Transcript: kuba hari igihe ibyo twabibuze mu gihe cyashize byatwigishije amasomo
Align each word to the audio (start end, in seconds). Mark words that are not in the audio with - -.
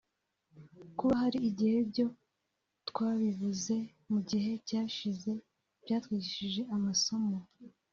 kuba 0.97 1.13
hari 1.23 1.37
igihe 1.49 1.75
ibyo 1.85 2.05
twabibuze 2.89 3.75
mu 4.11 4.19
gihe 4.29 4.51
cyashize 4.67 5.31
byatwigishije 5.83 6.61
amasomo 6.75 7.37